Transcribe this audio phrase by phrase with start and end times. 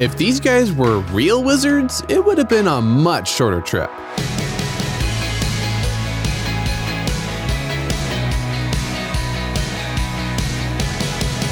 [0.00, 3.90] If these guys were real wizards, it would have been a much shorter trip.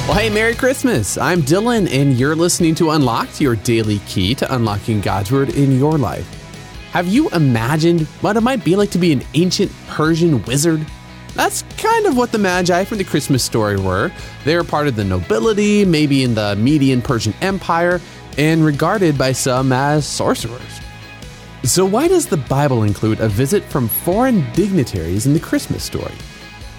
[0.07, 1.17] Well, hey, Merry Christmas.
[1.17, 5.77] I'm Dylan, and you're listening to Unlocked, your daily key to unlocking God's Word in
[5.77, 6.25] your life.
[6.93, 10.87] Have you imagined what it might be like to be an ancient Persian wizard?
[11.37, 14.11] That's kind of what the Magi from the Christmas story were.
[14.43, 18.01] They were part of the nobility, maybe in the Median Persian Empire,
[18.39, 20.81] and regarded by some as sorcerers.
[21.63, 26.15] So, why does the Bible include a visit from foreign dignitaries in the Christmas story?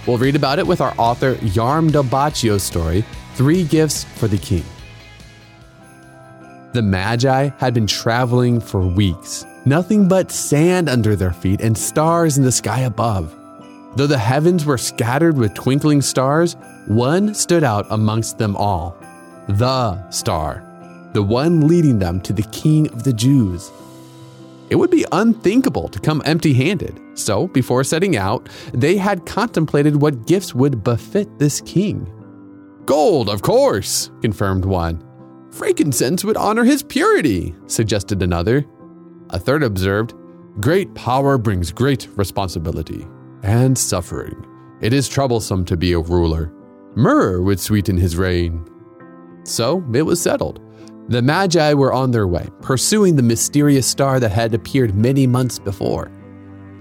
[0.08, 3.04] We'll read about it with our author Yarm Del story,
[3.34, 4.64] Three Gifts for the King.
[6.72, 12.36] The Magi had been traveling for weeks, nothing but sand under their feet and stars
[12.36, 13.32] in the sky above.
[13.98, 16.54] Though the heavens were scattered with twinkling stars,
[16.86, 18.96] one stood out amongst them all
[19.48, 20.62] the star,
[21.14, 23.72] the one leading them to the King of the Jews.
[24.70, 29.96] It would be unthinkable to come empty handed, so before setting out, they had contemplated
[29.96, 32.08] what gifts would befit this king.
[32.84, 35.02] Gold, of course, confirmed one.
[35.50, 38.64] Frankincense would honor his purity, suggested another.
[39.30, 40.14] A third observed,
[40.60, 43.04] Great power brings great responsibility
[43.42, 44.44] and suffering.
[44.80, 46.52] It is troublesome to be a ruler.
[46.94, 48.64] Myrrh would sweeten his reign.
[49.44, 50.60] So it was settled.
[51.08, 55.58] The Magi were on their way, pursuing the mysterious star that had appeared many months
[55.58, 56.10] before.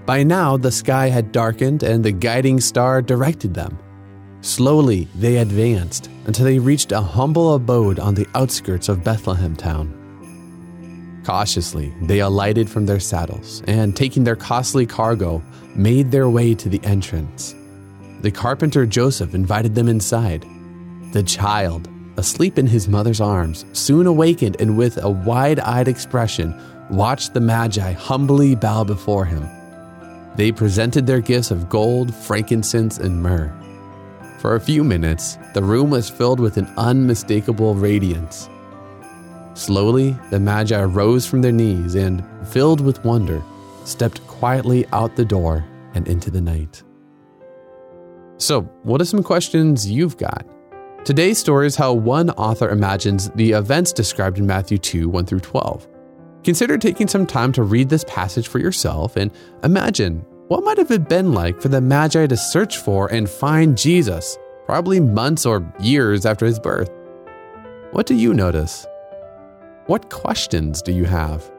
[0.04, 3.78] By now, the sky had darkened and the guiding star directed them.
[4.40, 9.94] Slowly, they advanced until they reached a humble abode on the outskirts of Bethlehem town.
[11.28, 15.42] Cautiously, they alighted from their saddles and, taking their costly cargo,
[15.74, 17.54] made their way to the entrance.
[18.22, 20.46] The carpenter Joseph invited them inside.
[21.12, 26.58] The child, asleep in his mother's arms, soon awakened and with a wide eyed expression
[26.88, 29.46] watched the Magi humbly bow before him.
[30.36, 33.52] They presented their gifts of gold, frankincense, and myrrh.
[34.38, 38.48] For a few minutes, the room was filled with an unmistakable radiance.
[39.58, 43.42] Slowly, the Magi rose from their knees and, filled with wonder,
[43.84, 45.64] stepped quietly out the door
[45.94, 46.84] and into the night.
[48.36, 50.46] So, what are some questions you've got?
[51.04, 55.40] Today's story is how one author imagines the events described in Matthew 2 1 through
[55.40, 55.88] 12.
[56.44, 59.32] Consider taking some time to read this passage for yourself and
[59.64, 63.76] imagine what might have it been like for the Magi to search for and find
[63.76, 66.92] Jesus, probably months or years after his birth.
[67.90, 68.86] What do you notice?
[69.88, 71.50] What questions do you have?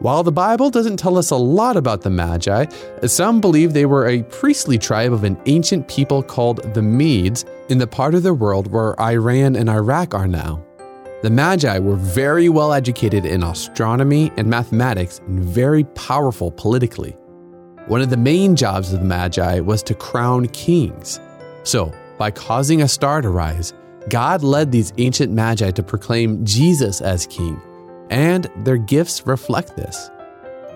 [0.00, 2.66] While the Bible doesn't tell us a lot about the Magi,
[3.06, 7.78] some believe they were a priestly tribe of an ancient people called the Medes in
[7.78, 10.62] the part of the world where Iran and Iraq are now.
[11.22, 17.12] The Magi were very well educated in astronomy and mathematics and very powerful politically.
[17.86, 21.18] One of the main jobs of the Magi was to crown kings.
[21.62, 23.72] So, by causing a star to rise,
[24.08, 27.60] God led these ancient Magi to proclaim Jesus as king
[28.10, 30.10] and their gifts reflect this.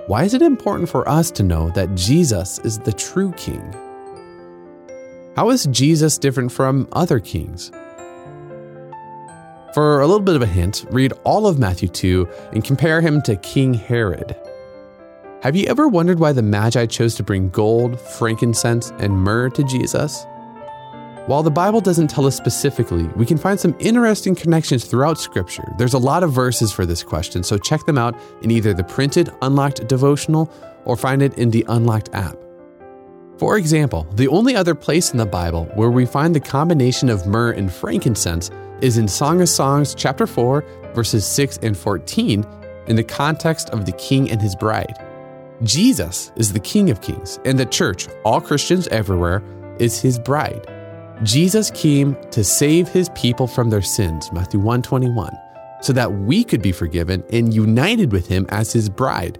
[0.06, 3.74] Why is it important for us to know that Jesus is the true king?
[5.36, 7.70] How is Jesus different from other kings?
[9.74, 13.20] For a little bit of a hint, read all of Matthew 2 and compare him
[13.22, 14.34] to King Herod.
[15.42, 19.62] Have you ever wondered why the Magi chose to bring gold, frankincense, and myrrh to
[19.62, 20.26] Jesus?
[21.28, 25.74] While the Bible doesn't tell us specifically, we can find some interesting connections throughout Scripture.
[25.76, 28.82] There's a lot of verses for this question, so check them out in either the
[28.82, 30.50] printed Unlocked devotional
[30.86, 32.34] or find it in the Unlocked app.
[33.36, 37.26] For example, the only other place in the Bible where we find the combination of
[37.26, 38.50] myrrh and frankincense
[38.80, 40.64] is in Song of Songs, chapter 4,
[40.94, 42.42] verses 6 and 14,
[42.86, 44.96] in the context of the king and his bride.
[45.62, 49.42] Jesus is the King of Kings, and the church, all Christians everywhere,
[49.78, 50.77] is his bride.
[51.24, 55.36] Jesus came to save his people from their sins, Matthew 121,
[55.80, 59.38] so that we could be forgiven and united with him as his bride,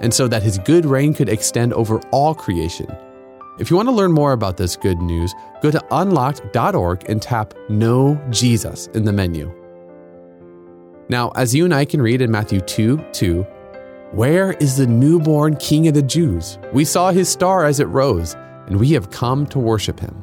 [0.00, 2.88] and so that his good reign could extend over all creation.
[3.58, 7.52] If you want to learn more about this good news, go to unlocked.org and tap
[7.68, 9.52] Know Jesus in the menu.
[11.10, 13.42] Now, as you and I can read in Matthew 2 2,
[14.12, 16.58] where is the newborn King of the Jews?
[16.72, 18.34] We saw his star as it rose,
[18.66, 20.22] and we have come to worship him.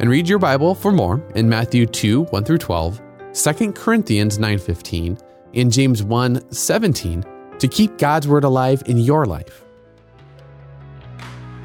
[0.00, 3.00] And read your Bible for more in Matthew 2 1 through 12,
[3.32, 5.18] 2 Corinthians 9 15,
[5.54, 7.24] and James 1 17
[7.58, 9.64] to keep God's Word alive in your life.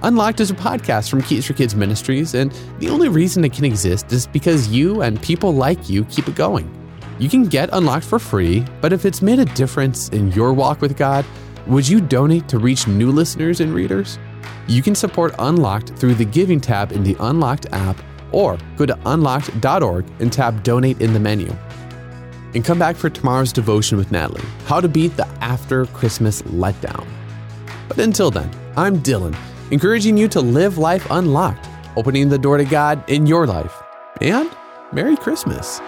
[0.03, 3.65] Unlocked is a podcast from Keys for Kids Ministries, and the only reason it can
[3.65, 6.73] exist is because you and people like you keep it going.
[7.17, 10.79] You can get Unlocked for free, but if it's made a difference in your walk
[10.79, 11.25] with God,
[11.67, 14.17] would you donate to reach new listeners and readers?
[14.67, 18.97] You can support Unlocked through the Giving tab in the Unlocked app or go to
[19.05, 21.53] unlocked.org and tap Donate in the menu.
[22.53, 27.07] And come back for tomorrow's devotion with Natalie How to Beat the After Christmas Letdown.
[27.87, 29.35] But until then, I'm Dylan,
[29.71, 33.73] encouraging you to live life unlocked, opening the door to God in your life.
[34.21, 34.49] And
[34.91, 35.79] Merry Christmas.